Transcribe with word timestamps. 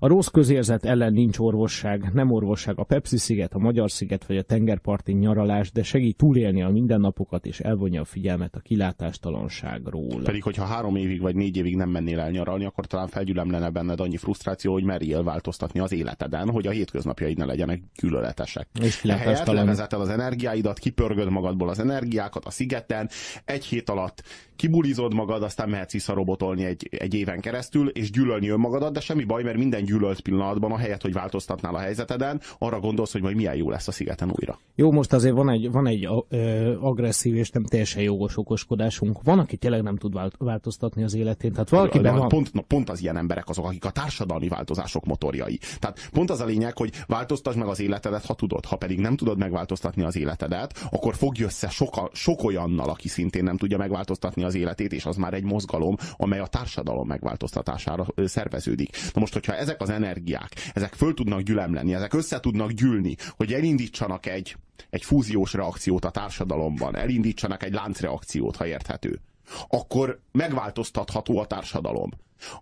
A 0.00 0.06
rossz 0.06 0.26
közérzet 0.26 0.84
ellen 0.84 1.12
nincs 1.12 1.38
orvosság, 1.38 2.10
nem 2.12 2.30
orvosság 2.30 2.78
a 2.78 2.84
Pepsi-sziget, 2.84 3.54
a 3.54 3.58
Magyar-sziget 3.58 4.26
vagy 4.26 4.36
a 4.36 4.42
tengerparti 4.42 5.12
nyaralás, 5.12 5.72
de 5.72 5.82
segít 5.82 6.16
túlélni 6.16 6.62
a 6.62 6.68
mindennapokat 6.68 7.46
és 7.46 7.60
elvonja 7.60 8.00
a 8.00 8.04
figyelmet 8.04 8.54
a 8.54 8.60
kilátástalanságról. 8.60 10.22
Pedig, 10.22 10.42
hogyha 10.42 10.64
három 10.64 10.96
évig 10.96 11.20
vagy 11.20 11.34
négy 11.34 11.56
évig 11.56 11.76
nem 11.76 11.88
mennél 11.88 12.20
el 12.20 12.30
nyaralni, 12.30 12.64
akkor 12.64 12.86
talán 12.86 13.06
felgyülemlene 13.06 13.70
benned 13.70 14.00
annyi 14.00 14.16
frusztráció, 14.16 14.72
hogy 14.72 14.84
merjél 14.84 15.22
változtatni 15.22 15.80
az 15.80 15.92
életeden, 15.92 16.50
hogy 16.50 16.66
a 16.66 16.70
hétköznapjaid 16.70 17.36
ne 17.38 17.44
legyenek 17.44 17.82
gyűlöletesek. 18.00 18.68
És 18.82 19.02
levezeted 19.44 20.00
az 20.00 20.08
energiáidat, 20.08 20.78
kipörgöd 20.78 21.30
magadból 21.30 21.68
az 21.68 21.78
energiákat 21.78 22.44
a 22.44 22.50
szigeten, 22.50 23.08
egy 23.44 23.64
hét 23.64 23.90
alatt 23.90 24.22
kibulizod 24.58 25.14
magad, 25.14 25.42
aztán 25.42 25.68
mehetsz 25.68 25.92
visszarobotolni 25.92 26.64
egy, 26.64 26.88
egy 26.90 27.14
éven 27.14 27.40
keresztül, 27.40 27.88
és 27.88 28.10
gyűlölni 28.10 28.48
önmagadat, 28.48 28.92
de 28.92 29.00
semmi 29.00 29.24
baj, 29.24 29.42
mert 29.42 29.56
minden 29.56 29.84
gyűlölt 29.84 30.20
pillanatban, 30.20 30.72
a 30.72 30.76
helyet, 30.76 31.02
hogy 31.02 31.12
változtatnál 31.12 31.74
a 31.74 31.78
helyzeteden, 31.78 32.40
arra 32.58 32.80
gondolsz, 32.80 33.12
hogy 33.12 33.22
majd 33.22 33.36
milyen 33.36 33.54
jó 33.54 33.70
lesz 33.70 33.88
a 33.88 33.92
szigeten 33.92 34.30
újra. 34.38 34.58
Jó, 34.74 34.90
most 34.90 35.12
azért 35.12 35.34
van 35.34 35.48
egy, 35.48 35.70
van 35.70 35.86
egy 35.86 36.08
ö, 36.28 36.74
agresszív 36.80 37.36
és 37.36 37.50
nem 37.50 37.64
teljesen 37.64 38.02
jogos 38.02 38.36
okoskodásunk. 38.38 39.22
Van, 39.22 39.38
aki 39.38 39.56
tényleg 39.56 39.82
nem 39.82 39.96
tud 39.96 40.18
változtatni 40.38 41.02
az 41.02 41.14
életén. 41.14 41.52
Tehát 41.52 41.68
valakiben 41.68 42.16
van... 42.16 42.28
pont, 42.28 42.52
na, 42.52 42.60
pont 42.60 42.90
az 42.90 43.02
ilyen 43.02 43.16
emberek 43.16 43.48
azok, 43.48 43.66
akik 43.66 43.84
a 43.84 43.90
társadalmi 43.90 44.48
változások 44.48 45.04
motorjai. 45.04 45.58
Tehát 45.78 46.08
pont 46.12 46.30
az 46.30 46.40
a 46.40 46.44
lényeg, 46.44 46.76
hogy 46.76 46.92
változtasd 47.06 47.58
meg 47.58 47.68
az 47.68 47.80
életedet, 47.80 48.24
ha 48.24 48.34
tudod. 48.34 48.64
Ha 48.64 48.76
pedig 48.76 49.00
nem 49.00 49.16
tudod 49.16 49.38
megváltoztatni 49.38 50.02
az 50.02 50.16
életedet, 50.16 50.86
akkor 50.90 51.14
fogj 51.14 51.42
össze 51.42 51.68
sok, 51.68 52.10
sok 52.12 52.42
olyannal, 52.42 52.88
aki 52.88 53.08
szintén 53.08 53.44
nem 53.44 53.56
tudja 53.56 53.78
megváltoztatni 53.78 54.46
az 54.48 54.54
életét, 54.54 54.92
és 54.92 55.04
az 55.04 55.16
már 55.16 55.34
egy 55.34 55.44
mozgalom, 55.44 55.96
amely 56.16 56.38
a 56.38 56.46
társadalom 56.46 57.06
megváltoztatására 57.06 58.06
szerveződik. 58.16 58.96
Na 59.14 59.20
most, 59.20 59.32
hogyha 59.32 59.54
ezek 59.54 59.80
az 59.80 59.90
energiák, 59.90 60.52
ezek 60.74 60.94
föl 60.94 61.14
tudnak 61.14 61.40
gyülemleni, 61.40 61.94
ezek 61.94 62.14
össze 62.14 62.40
tudnak 62.40 62.70
gyűlni, 62.70 63.16
hogy 63.36 63.52
elindítsanak 63.52 64.26
egy, 64.26 64.56
egy 64.90 65.04
fúziós 65.04 65.52
reakciót 65.52 66.04
a 66.04 66.10
társadalomban, 66.10 66.96
elindítsanak 66.96 67.62
egy 67.62 67.72
láncreakciót, 67.72 68.56
ha 68.56 68.66
érthető, 68.66 69.20
akkor 69.68 70.20
megváltoztatható 70.32 71.38
a 71.38 71.46
társadalom. 71.46 72.10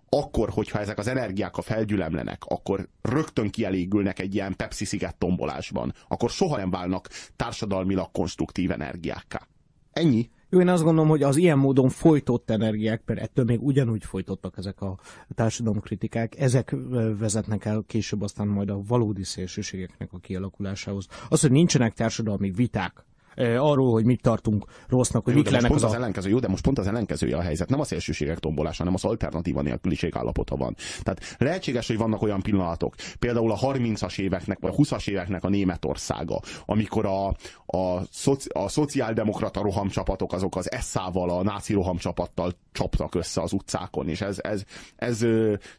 Akkor, 0.09 0.49
hogyha 0.49 0.79
ezek 0.79 0.97
az 0.97 1.07
energiák 1.07 1.57
a 1.57 1.61
felgyülemlenek, 1.61 2.43
akkor 2.45 2.87
rögtön 3.01 3.49
kielégülnek 3.49 4.19
egy 4.19 4.35
ilyen 4.35 4.55
Pepsi-sziget 4.55 5.15
tombolásban, 5.15 5.93
akkor 6.07 6.29
soha 6.29 6.57
nem 6.57 6.69
válnak 6.69 7.09
társadalmilag 7.35 8.11
konstruktív 8.11 8.71
energiákká. 8.71 9.47
Ennyi. 9.91 10.29
Jó, 10.49 10.59
én 10.59 10.67
azt 10.67 10.83
gondolom, 10.83 11.09
hogy 11.09 11.23
az 11.23 11.37
ilyen 11.37 11.57
módon 11.57 11.89
folytott 11.89 12.49
energiák, 12.49 13.01
mert 13.05 13.19
ettől 13.19 13.45
még 13.45 13.63
ugyanúgy 13.63 14.03
folytottak 14.03 14.57
ezek 14.57 14.81
a 14.81 14.97
társadalomkritikák, 15.35 16.39
ezek 16.39 16.75
vezetnek 17.19 17.65
el 17.65 17.83
később 17.87 18.21
aztán 18.21 18.47
majd 18.47 18.69
a 18.69 18.81
valódi 18.87 19.23
szélsőségeknek 19.23 20.13
a 20.13 20.19
kialakulásához. 20.19 21.07
Az, 21.29 21.41
hogy 21.41 21.51
nincsenek 21.51 21.93
társadalmi 21.93 22.51
viták, 22.51 23.05
arról, 23.37 23.91
hogy 23.91 24.05
mit 24.05 24.21
tartunk 24.21 24.65
rossznak, 24.87 25.23
hogy 25.23 25.33
jó, 25.33 25.39
mik 25.39 25.49
lennek 25.49 25.71
az, 25.71 25.83
az 25.83 25.91
a... 25.91 25.95
ellenkező, 25.95 26.29
jó, 26.29 26.39
de 26.39 26.47
most 26.47 26.63
pont 26.63 26.79
az 26.79 26.87
ellenkezője 26.87 27.37
a 27.37 27.41
helyzet. 27.41 27.69
Nem 27.69 27.79
a 27.79 27.83
szélsőségek 27.83 28.39
tombolása, 28.39 28.77
hanem 28.77 28.93
az 28.93 29.05
alternatíva 29.05 29.61
nélküliség 29.61 30.15
állapota 30.15 30.55
van. 30.55 30.75
Tehát 31.03 31.35
lehetséges, 31.37 31.87
hogy 31.87 31.97
vannak 31.97 32.21
olyan 32.21 32.41
pillanatok, 32.41 32.95
például 33.19 33.51
a 33.51 33.57
30-as 33.57 34.19
éveknek, 34.19 34.59
vagy 34.59 34.71
a 34.75 34.81
20-as 34.81 35.09
éveknek 35.09 35.43
a 35.43 35.49
Németországa, 35.49 36.39
amikor 36.65 37.05
a, 37.05 37.27
a, 37.65 38.01
szoci, 38.11 38.49
a 38.53 38.67
szociáldemokrata 38.67 39.61
rohamcsapatok 39.61 40.33
azok 40.33 40.55
az 40.55 40.71
eszával, 40.71 41.29
a 41.29 41.43
náci 41.43 41.73
rohamcsapattal 41.73 42.51
csaptak 42.71 43.15
össze 43.15 43.41
az 43.41 43.53
utcákon, 43.53 44.07
és 44.07 44.21
ez, 44.21 44.37
ez, 44.41 44.63
ez 44.95 45.25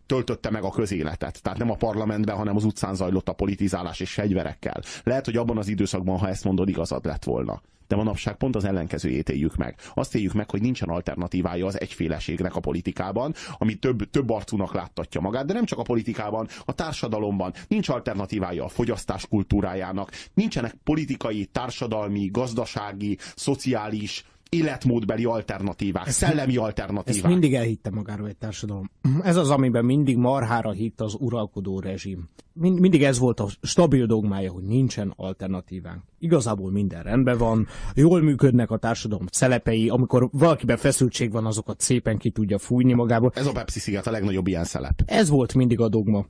töltötte 0.07 0.51
meg 0.51 0.65
a 0.65 0.71
közéletet. 0.71 1.43
Tehát 1.43 1.59
nem 1.59 1.71
a 1.71 1.75
parlamentben, 1.75 2.37
hanem 2.37 2.57
az 2.57 2.65
utcán 2.65 2.95
zajlott 2.95 3.29
a 3.29 3.33
politizálás 3.33 4.01
és 4.01 4.13
fegyverekkel. 4.13 4.83
Lehet, 5.03 5.25
hogy 5.25 5.37
abban 5.37 5.59
az 5.59 5.69
időszakban, 5.69 6.19
ha 6.19 6.29
ezt 6.29 6.45
mondod, 6.45 6.69
igazad 6.69 7.05
lett 7.05 7.25
volna 7.25 7.48
volna. 7.49 7.63
De 7.89 7.97
manapság 7.97 8.37
pont 8.37 8.57
az 8.57 8.65
ellenkezőjét 8.65 9.29
éljük 9.29 9.57
meg. 9.57 9.77
Azt 9.95 10.15
éljük 10.15 10.33
meg, 10.33 10.51
hogy 10.51 10.61
nincsen 10.61 10.89
alternatívája 10.89 11.67
az 11.67 11.81
egyféleségnek 11.81 12.57
a 12.57 12.61
politikában, 12.61 13.35
ami 13.59 13.75
több, 13.75 14.11
több 14.11 14.31
arcúnak 14.31 14.75
láttatja 14.75 15.21
magát, 15.21 15.47
de 15.47 15.53
nem 15.53 15.65
csak 15.65 15.79
a 15.79 15.83
politikában, 15.83 16.49
a 16.65 16.73
társadalomban. 16.73 17.53
Nincs 17.69 17.89
alternatívája 17.89 18.65
a 18.65 18.69
fogyasztás 18.69 19.27
kultúrájának, 19.27 20.11
nincsenek 20.35 20.75
politikai, 20.85 21.45
társadalmi, 21.45 22.29
gazdasági, 22.33 23.19
szociális, 23.37 24.25
életmódbeli 24.49 25.25
alternatívák, 25.25 26.07
ezt, 26.07 26.17
szellemi 26.17 26.57
alternatívák. 26.57 27.23
Ezt 27.23 27.27
mindig 27.27 27.55
elhitte 27.55 27.91
magáról 27.91 28.29
egy 28.29 28.37
társadalom. 28.37 28.91
Ez 29.23 29.37
az, 29.37 29.51
amiben 29.51 29.85
mindig 29.85 30.17
marhára 30.17 30.71
hitt 30.71 31.01
az 31.01 31.17
uralkodó 31.19 31.81
rezsim. 31.81 32.29
Mind, 32.53 32.81
mindig 32.81 33.03
ez 33.03 33.19
volt 33.19 33.41
a 33.41 33.49
stabil 33.63 34.07
dogmája, 34.07 34.53
hogy 34.53 34.63
nincsen 34.63 35.13
alternatívánk. 35.17 36.03
Igazából 36.19 36.71
minden 36.71 37.03
rendben 37.03 37.39
van, 37.39 37.67
jól 37.95 38.23
működnek 38.23 38.71
a 38.71 38.77
társadalom 38.77 39.27
szelepei, 39.31 39.89
amikor 39.89 40.29
valakiben 40.33 40.77
feszültség 40.77 41.33
van, 41.33 41.47
azokat 41.47 41.81
szépen 41.81 42.19
ki 42.19 42.31
tudja 42.31 42.59
fújni 42.59 42.93
magából. 42.93 43.33
Ez 43.35 43.47
a 43.47 43.53
Pepsi 43.53 43.79
sziget 43.79 44.07
a 44.07 44.11
legnagyobb 44.11 44.47
ilyen 44.47 44.65
szelep. 44.65 45.03
Ez 45.07 45.29
volt 45.29 45.55
mindig 45.55 45.81
a 45.81 45.89
dogma. 45.89 46.27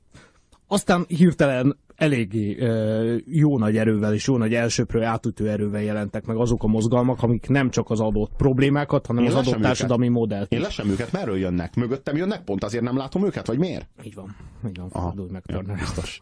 Aztán 0.68 1.04
hirtelen 1.08 1.76
eléggé 1.96 2.56
jó 3.26 3.58
nagy 3.58 3.76
erővel 3.76 4.14
és 4.14 4.26
jó 4.26 4.36
nagy 4.36 4.54
elsőprő 4.54 5.02
átütő 5.02 5.48
erővel 5.48 5.82
jelentek 5.82 6.26
meg 6.26 6.36
azok 6.36 6.62
a 6.62 6.66
mozgalmak, 6.66 7.22
amik 7.22 7.48
nem 7.48 7.70
csak 7.70 7.90
az 7.90 8.00
adott 8.00 8.30
problémákat, 8.36 9.06
hanem 9.06 9.24
Én 9.24 9.30
az 9.30 9.36
adott 9.36 9.60
társadalmi 9.60 10.04
őket. 10.04 10.16
modellt. 10.18 10.52
Én 10.52 10.60
lesem 10.60 10.90
őket, 10.90 11.12
merről 11.12 11.38
jönnek? 11.38 11.74
Mögöttem 11.76 12.16
jönnek, 12.16 12.44
pont 12.44 12.64
azért 12.64 12.84
nem 12.84 12.96
látom 12.96 13.24
őket, 13.24 13.46
vagy 13.46 13.58
miért? 13.58 13.88
Így 14.04 14.14
van, 14.14 14.36
így 14.68 14.78
van, 14.78 14.88
fordulj 14.90 15.30
meg, 15.30 15.42
ja, 15.46 15.62
biztos. 15.78 16.20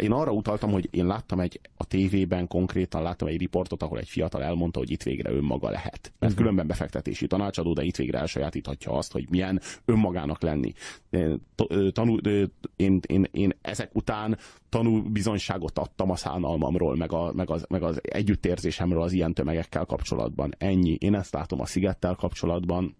Én 0.00 0.12
arra 0.12 0.32
utaltam, 0.32 0.70
hogy 0.70 0.88
én 0.90 1.06
láttam 1.06 1.40
egy 1.40 1.60
a 1.76 1.84
tévében 1.84 2.48
konkrétan 2.48 3.02
láttam 3.02 3.28
egy 3.28 3.38
riportot, 3.38 3.82
ahol 3.82 3.98
egy 3.98 4.08
fiatal 4.08 4.42
elmondta, 4.42 4.78
hogy 4.78 4.90
itt 4.90 5.02
végre 5.02 5.30
önmaga 5.30 5.70
lehet. 5.70 6.00
Mert 6.02 6.14
uh-huh. 6.18 6.36
különben 6.36 6.66
befektetési 6.66 7.26
tanácsadó, 7.26 7.72
de 7.72 7.82
itt 7.82 7.96
végre 7.96 8.18
elsajátíthatja 8.18 8.92
azt, 8.92 9.12
hogy 9.12 9.26
milyen 9.30 9.60
önmagának 9.84 10.42
lenni. 10.42 10.72
Tanul, 11.92 12.20
én, 12.76 13.00
én, 13.06 13.26
én 13.30 13.52
ezek 13.62 13.94
után 13.94 14.38
tanul 14.68 15.02
bizonyságot 15.02 15.78
adtam 15.78 16.10
a 16.10 16.16
szánalmamról, 16.16 16.96
meg, 16.96 17.12
a, 17.12 17.32
meg, 17.32 17.50
az, 17.50 17.64
meg 17.68 17.82
az 17.82 18.00
együttérzésemről 18.02 19.02
az 19.02 19.12
ilyen 19.12 19.34
tömegekkel 19.34 19.84
kapcsolatban. 19.84 20.54
Ennyi. 20.58 20.96
Én 21.00 21.14
ezt 21.14 21.32
látom 21.32 21.60
a 21.60 21.66
szigettel 21.66 22.14
kapcsolatban. 22.14 22.96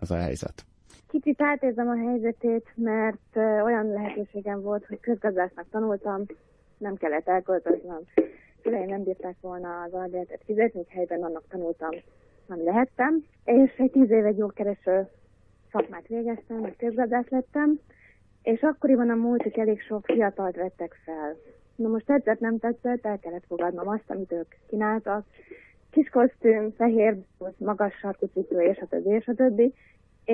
Ez 0.00 0.10
a 0.10 0.16
helyzet. 0.16 0.64
Kicsit 1.10 1.42
átérzem 1.42 1.88
a 1.88 1.96
helyzetét, 1.96 2.66
mert 2.74 3.36
olyan 3.36 3.86
lehetőségem 3.86 4.62
volt, 4.62 4.86
hogy 4.86 5.00
közgazdásznak 5.00 5.66
tanultam, 5.70 6.24
nem 6.78 6.96
kellett 6.96 7.28
elköltöznem. 7.28 8.00
Szüleim 8.62 8.88
nem 8.88 9.02
bírták 9.02 9.36
volna 9.40 9.82
az 9.82 9.92
albérletet 9.92 10.42
fizetni, 10.44 10.84
helyben 10.88 11.22
annak 11.22 11.42
tanultam, 11.48 11.90
ami 12.48 12.62
lehettem. 12.62 13.24
És 13.44 13.72
egy 13.76 13.90
tíz 13.90 14.10
éve 14.10 14.32
gyógykereső 14.32 15.08
szakmát 15.72 16.06
végeztem, 16.06 16.56
meg 16.56 16.74
közgazdász 16.76 17.28
lettem, 17.28 17.78
és 18.42 18.60
akkoriban 18.60 19.10
a 19.10 19.14
múltig 19.14 19.58
elég 19.58 19.80
sok 19.80 20.04
fiatalt 20.04 20.56
vettek 20.56 20.96
fel. 21.04 21.36
Na 21.76 21.88
most 21.88 22.06
tetszett, 22.06 22.40
nem 22.40 22.58
tetszett, 22.58 23.06
el 23.06 23.18
kellett 23.18 23.46
fogadnom 23.46 23.88
azt, 23.88 24.10
amit 24.10 24.32
ők 24.32 24.54
kínáltak. 24.68 25.26
Kis 25.90 26.08
kosztüm, 26.08 26.72
fehér, 26.76 27.16
magas 27.56 27.94
sarkú 27.94 28.26
cipő, 28.26 28.60
és 28.60 28.78
a 28.78 28.86
többi, 28.86 29.10
és 29.10 29.26
a 29.26 29.34
többi 29.34 29.74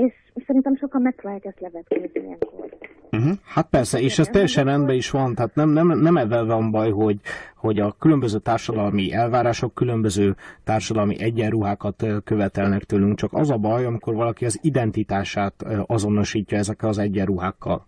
és 0.04 0.42
szerintem 0.46 0.76
sokan 0.76 1.02
megpróbálják 1.02 1.44
ezt 1.44 1.60
levetkezni 1.60 2.10
ilyenkor. 2.12 2.76
Uh-huh. 3.10 3.32
Hát 3.44 3.66
persze, 3.70 4.00
és 4.00 4.18
ez 4.18 4.26
teljesen 4.26 4.64
rendben 4.64 4.96
is 4.96 5.10
van, 5.10 5.34
tehát 5.34 5.54
nem, 5.54 5.68
nem, 5.68 5.98
nem 5.98 6.16
ebben 6.16 6.46
van 6.46 6.70
baj, 6.70 6.90
hogy, 6.90 7.20
hogy 7.56 7.78
a 7.80 7.96
különböző 7.98 8.38
társadalmi 8.38 9.12
elvárások 9.12 9.74
különböző 9.74 10.36
társadalmi 10.64 11.20
egyenruhákat 11.20 12.04
követelnek 12.24 12.84
tőlünk, 12.84 13.16
csak 13.16 13.32
az 13.32 13.50
a 13.50 13.56
baj, 13.56 13.84
amikor 13.84 14.14
valaki 14.14 14.44
az 14.44 14.58
identitását 14.62 15.64
azonosítja 15.86 16.58
ezekkel 16.58 16.88
az 16.88 16.98
egyenruhákkal. 16.98 17.86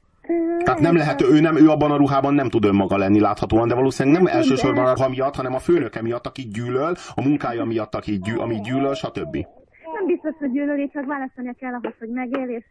Tehát 0.65 0.81
nem 0.81 0.97
lehet, 0.97 1.23
ő 1.23 1.41
nem, 1.41 1.57
ő 1.57 1.69
abban 1.69 1.91
a 1.91 1.97
ruhában 1.97 2.35
nem 2.35 2.49
tud 2.49 2.65
önmaga 2.65 2.97
lenni 2.97 3.21
láthatóan, 3.21 3.69
de 3.69 3.75
valószínűleg 3.75 4.23
nem 4.23 4.33
elsősorban 4.35 4.87
a 4.87 5.09
miatt, 5.09 5.35
hanem 5.35 5.55
a 5.55 5.59
főnöke 5.59 6.03
miatt, 6.03 6.27
aki 6.27 6.43
gyűlöl, 6.43 6.95
a 7.15 7.23
munkája 7.23 7.65
miatt, 7.65 7.95
aki 7.95 8.19
gyűl, 8.19 8.41
ami 8.41 8.61
gyűlöl, 8.61 8.95
stb 8.95 9.47
biztos, 10.13 10.35
hogy 10.39 10.51
gyűlöli, 10.51 10.91
csak 10.93 11.07
választania 11.07 11.53
kell 11.53 11.75
ahhoz, 11.75 11.95
hogy 11.99 12.09
megél, 12.09 12.49
és, 12.49 12.65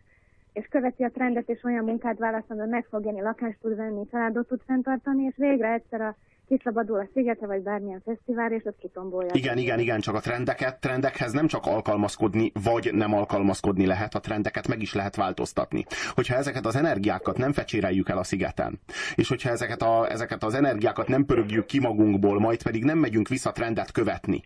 és 0.53 0.67
követi 0.69 1.03
a 1.03 1.11
trendet, 1.11 1.49
és 1.49 1.63
olyan 1.63 1.83
munkát 1.83 2.17
választani, 2.17 2.59
hogy 2.59 2.69
meg 2.69 2.85
fog 2.89 3.05
élni, 3.05 3.21
lakást 3.21 3.57
tud 3.61 3.75
venni, 3.75 4.07
családot 4.11 4.47
tud 4.47 4.61
fenntartani, 4.65 5.23
és 5.23 5.35
végre 5.37 5.73
egyszer 5.73 6.01
a 6.01 6.15
kiszabadul 6.47 6.99
a 6.99 7.07
szigetre, 7.13 7.47
vagy 7.47 7.61
bármilyen 7.61 8.01
fesztivál, 8.05 8.51
és 8.51 8.65
ott 8.65 8.77
kitombolja. 8.77 9.29
Igen, 9.33 9.57
igen, 9.57 9.79
igen, 9.79 9.99
csak 9.99 10.15
a 10.15 10.19
trendeket, 10.19 10.79
trendekhez 10.79 11.31
nem 11.31 11.47
csak 11.47 11.65
alkalmazkodni, 11.65 12.51
vagy 12.63 12.89
nem 12.93 13.13
alkalmazkodni 13.13 13.85
lehet, 13.85 14.15
a 14.15 14.19
trendeket 14.19 14.67
meg 14.67 14.81
is 14.81 14.93
lehet 14.93 15.15
változtatni. 15.15 15.85
Hogyha 16.13 16.35
ezeket 16.35 16.65
az 16.65 16.75
energiákat 16.75 17.37
nem 17.37 17.53
fecséreljük 17.53 18.09
el 18.09 18.17
a 18.17 18.23
szigeten, 18.23 18.79
és 19.15 19.29
hogyha 19.29 19.49
ezeket, 19.49 19.81
a, 19.81 20.11
ezeket 20.11 20.43
az 20.43 20.53
energiákat 20.53 21.07
nem 21.07 21.25
pörögjük 21.25 21.65
ki 21.65 21.79
magunkból, 21.79 22.39
majd 22.39 22.63
pedig 22.63 22.83
nem 22.83 22.97
megyünk 22.97 23.27
vissza 23.27 23.51
trendet 23.51 23.91
követni, 23.91 24.43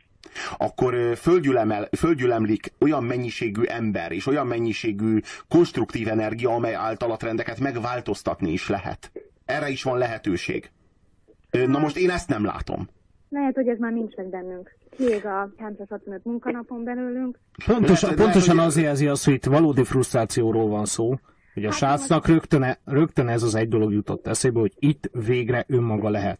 akkor 0.58 1.16
földgyülemel, 1.16 1.90
földgyülemlik 1.98 2.74
olyan 2.80 3.04
mennyiségű 3.04 3.64
ember 3.64 4.12
és 4.12 4.26
olyan 4.26 4.48
mennyiségű 4.48 5.20
konstruktív 5.48 6.08
energia, 6.08 6.50
amely 6.50 6.74
által 6.74 7.12
a 7.12 7.18
trendeket 7.18 7.60
megváltoztatni 7.60 8.52
is 8.52 8.70
lehet. 8.70 9.12
Erre 9.46 9.70
is 9.70 9.84
van 9.84 9.98
lehetőség. 9.98 10.72
Na 11.52 11.80
most 11.80 11.98
én 11.98 12.10
ezt 12.10 12.30
nem 12.30 12.46
látom. 12.46 12.90
Lehet, 13.30 13.56
hogy 13.56 13.68
ez 13.68 13.78
már 13.78 13.92
nincs 13.92 14.16
meg 14.16 14.30
bennünk. 14.30 14.76
Kiég 14.98 15.26
a 15.26 15.52
365 15.58 16.24
munkanapon 16.24 16.84
belőlünk. 16.84 17.40
Pontos, 17.66 18.02
lehet, 18.02 18.18
pontosan 18.18 18.56
lehet, 18.56 18.70
azért 18.70 18.86
jelzi 18.86 19.08
azt, 19.08 19.26
hogy 19.26 19.34
itt 19.34 19.46
valódi 19.46 19.84
frusztrációról 19.84 20.68
van 20.68 20.86
szó, 20.86 21.16
hogy 21.54 21.66
a 21.66 21.70
hát, 21.70 21.78
srácnak 21.78 22.28
rögtön, 22.28 22.64
e- 22.64 22.80
rögtön 22.86 23.28
ez 23.28 23.44
az 23.44 23.56
egy 23.56 23.68
dolog 23.68 23.94
jutott 23.94 24.28
eszébe, 24.28 24.60
hogy 24.60 24.74
itt 24.80 25.10
végre 25.12 25.66
önmaga 25.68 26.10
lehet. 26.10 26.40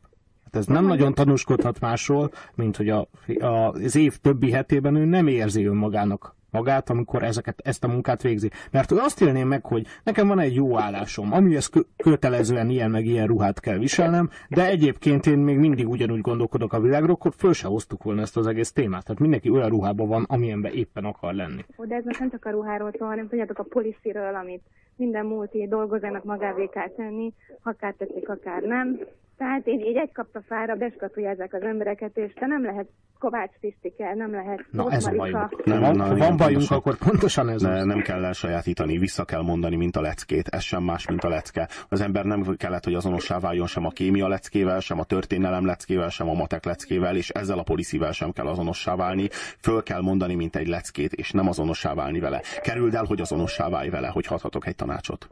Hát 0.52 0.62
ez 0.62 0.68
nem 0.68 0.86
nagyon 0.86 1.14
tanúskodhat 1.14 1.80
másról, 1.80 2.32
mint 2.56 2.78
hogy 2.78 2.90
a, 2.90 3.08
a, 3.40 3.46
az 3.46 3.96
év 3.96 4.18
többi 4.18 4.52
hetében 4.52 4.96
ő 4.96 5.06
nem 5.06 5.28
érzi 5.28 5.66
önmagának 5.66 6.36
magát, 6.50 6.90
amikor 6.90 7.24
ezeket, 7.24 7.62
ezt 7.64 7.84
a 7.84 7.88
munkát 7.88 8.22
végzi. 8.22 8.50
Mert 8.72 8.92
azt 8.92 9.22
élném 9.22 9.48
meg, 9.48 9.66
hogy 9.66 9.88
nekem 10.04 10.28
van 10.28 10.40
egy 10.40 10.56
jó 10.56 10.80
állásom, 10.80 11.34
amihez 11.34 11.70
kötelezően 11.98 12.70
ilyen 12.70 12.92
meg 12.92 13.06
ilyen 13.06 13.28
ruhát 13.28 13.60
kell 13.60 13.78
viselnem, 13.78 14.30
de 14.50 14.68
egyébként 14.68 15.26
én 15.26 15.38
még 15.38 15.58
mindig 15.58 15.90
ugyanúgy 15.90 16.22
gondolkodok 16.22 16.74
a 16.74 16.80
világról, 16.80 17.16
akkor 17.16 17.34
föl 17.38 17.54
se 17.54 17.68
hoztuk 17.68 18.04
volna 18.04 18.22
ezt 18.22 18.38
az 18.38 18.48
egész 18.48 18.72
témát. 18.72 19.06
Tehát 19.06 19.22
mindenki 19.22 19.50
olyan 19.50 19.70
ruhában 19.70 20.08
van, 20.08 20.26
amilyenben 20.28 20.74
éppen 20.74 21.06
akar 21.06 21.34
lenni. 21.34 21.66
De 21.78 21.96
ez 21.96 22.04
most 22.06 22.20
nem 22.20 22.30
csak 22.30 22.46
a 22.46 22.50
ruháról 22.50 22.92
szól, 22.98 23.08
hanem 23.08 23.28
tudjátok 23.28 23.60
a 23.60 23.64
policyről, 23.64 24.36
amit 24.36 24.62
minden 24.96 25.26
múlti 25.26 25.68
dolgozónak 25.68 26.24
magávé 26.24 26.66
kell 26.66 26.90
tenni, 26.90 27.34
akár 27.64 27.94
tetszik, 27.98 28.30
akár 28.30 28.62
nem. 28.62 29.00
Tehát 29.42 29.68
így, 29.68 29.86
így 29.86 29.96
egy 29.96 30.12
kapta 30.12 30.42
fára 30.48 30.76
beskatujázzák 30.76 31.54
az 31.54 31.62
embereket, 31.62 32.18
és 32.18 32.34
te 32.34 32.46
nem 32.46 32.64
lehet 32.64 32.88
Kovács 33.20 33.52
Pistike, 33.60 34.14
nem 34.14 34.32
lehet 34.32 34.66
Na 34.72 34.92
ez 34.92 35.06
a 35.06 35.12
bajunk. 35.12 35.66
Nem, 35.66 35.80
van, 35.80 35.96
na, 35.96 36.16
van 36.16 36.18
bajunk, 36.18 36.38
pontosan, 36.38 36.78
akkor 36.78 36.98
pontosan 36.98 37.50
ez 37.50 37.62
ne, 37.62 37.84
Nem 37.84 38.02
kell 38.02 38.26
elsajátítani, 38.26 38.98
vissza 38.98 39.26
kell 39.26 39.42
mondani, 39.42 39.76
mint 39.76 39.96
a 39.96 40.02
leckét. 40.02 40.48
Ez 40.48 40.62
sem 40.62 40.84
más, 40.84 41.08
mint 41.08 41.24
a 41.24 41.30
lecke. 41.30 41.70
Az 41.90 42.02
ember 42.02 42.26
nem 42.26 42.56
kellett, 42.58 42.84
hogy 42.84 42.94
azonossá 42.94 43.40
váljon 43.40 43.68
sem 43.68 43.86
a 43.86 43.90
kémia 43.90 44.28
leckével, 44.28 44.80
sem 44.80 45.00
a 45.00 45.04
történelem 45.04 45.66
leckével, 45.66 46.10
sem 46.10 46.30
a 46.30 46.34
matek 46.34 46.66
leckével, 46.66 47.16
és 47.16 47.30
ezzel 47.30 47.60
a 47.60 47.64
policyvel 47.64 48.12
sem 48.12 48.32
kell 48.32 48.48
azonossá 48.48 48.96
válni. 48.96 49.28
Föl 49.60 49.84
kell 49.84 50.02
mondani, 50.02 50.36
mint 50.36 50.56
egy 50.56 50.68
leckét, 50.68 51.14
és 51.14 51.32
nem 51.32 51.48
azonossá 51.48 51.94
válni 51.94 52.20
vele. 52.20 52.42
Kerüld 52.62 52.96
el, 52.96 53.06
hogy 53.06 53.22
azonossá 53.22 53.70
válj 53.70 53.90
vele, 53.90 54.08
hogy 54.08 54.26
hathatok 54.26 54.68
egy 54.68 54.76
tanácsot 54.76 55.28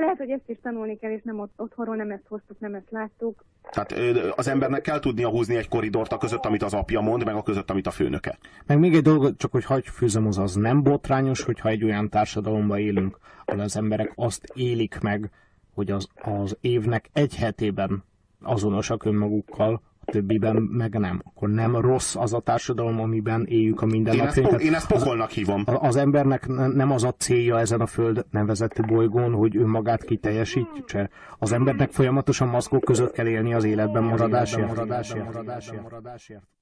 lehet, 0.00 0.16
hogy 0.16 0.30
ezt 0.30 0.48
is 0.48 0.56
tanulni 0.62 0.96
kell, 0.98 1.10
és 1.10 1.20
nem 1.22 1.40
ott, 1.40 1.52
otthonról 1.56 1.96
nem 1.96 2.10
ezt 2.10 2.26
hoztuk, 2.28 2.60
nem 2.60 2.74
ezt 2.74 2.90
láttuk. 2.90 3.44
Tehát 3.70 3.92
az 4.36 4.48
embernek 4.48 4.80
kell 4.80 4.98
tudnia 4.98 5.28
húzni 5.28 5.56
egy 5.56 5.68
koridort 5.68 6.12
a 6.12 6.18
között, 6.18 6.44
amit 6.44 6.62
az 6.62 6.74
apja 6.74 7.00
mond, 7.00 7.24
meg 7.24 7.34
a 7.34 7.42
között, 7.42 7.70
amit 7.70 7.86
a 7.86 7.90
főnöke. 7.90 8.38
Meg 8.66 8.78
még 8.78 8.94
egy 8.94 9.02
dolgot, 9.02 9.38
csak 9.38 9.52
hogy 9.52 9.64
hagyj 9.64 9.88
fűzöm, 9.88 10.26
az, 10.26 10.38
az 10.38 10.54
nem 10.54 10.82
botrányos, 10.82 11.42
hogyha 11.42 11.68
egy 11.68 11.84
olyan 11.84 12.08
társadalomban 12.08 12.78
élünk, 12.78 13.18
ahol 13.44 13.60
az 13.60 13.76
emberek 13.76 14.12
azt 14.14 14.44
élik 14.54 14.98
meg, 15.00 15.30
hogy 15.74 15.90
az, 15.90 16.08
az 16.14 16.56
évnek 16.60 17.08
egy 17.12 17.36
hetében 17.36 18.04
azonosak 18.42 19.04
önmagukkal, 19.04 19.82
többiben 20.06 20.56
meg 20.56 20.98
nem. 20.98 21.22
Akkor 21.24 21.48
nem 21.48 21.76
rossz 21.76 22.16
az 22.16 22.32
a 22.32 22.40
társadalom, 22.40 23.00
amiben 23.00 23.44
éljük 23.44 23.82
a 23.82 23.86
mindennapjainkat. 23.86 24.60
Én, 24.60 24.66
ezt, 24.66 24.68
én 24.68 24.74
ezt 24.74 24.88
pokolnak 24.88 25.30
hívom. 25.30 25.62
Az, 25.66 25.76
az 25.80 25.96
embernek 25.96 26.46
nem 26.74 26.90
az 26.90 27.04
a 27.04 27.12
célja 27.12 27.58
ezen 27.58 27.80
a 27.80 27.86
föld 27.86 28.26
nevezett 28.30 28.86
bolygón, 28.86 29.32
hogy 29.32 29.56
önmagát 29.56 30.04
kiteljesítse. 30.04 31.10
Az 31.38 31.52
embernek 31.52 31.90
folyamatosan 31.90 32.48
maszkok 32.48 32.84
között 32.84 33.12
kell 33.12 33.26
élni 33.26 33.54
az 33.54 33.64
életben 33.64 34.02
maradásért. 34.02 34.66
maradásért. 34.66 35.24
maradásért. 35.24 35.82
maradásért. 35.82 36.55